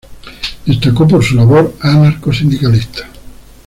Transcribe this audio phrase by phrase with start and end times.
[0.65, 3.07] Destacó por su labor anarcosindicalista.